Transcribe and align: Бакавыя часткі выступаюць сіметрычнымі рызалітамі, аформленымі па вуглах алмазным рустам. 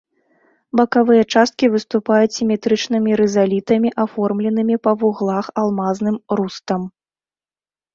Бакавыя 0.79 1.23
часткі 1.33 1.69
выступаюць 1.75 2.37
сіметрычнымі 2.39 3.11
рызалітамі, 3.23 3.89
аформленымі 4.07 4.75
па 4.89 4.99
вуглах 5.01 5.45
алмазным 5.63 6.15
рустам. 6.39 6.81